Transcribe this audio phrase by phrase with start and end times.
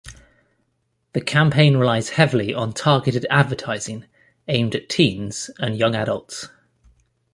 [1.13, 4.05] The campaign relies heavily on targeted advertising
[4.47, 6.49] aimed at teens and young adults.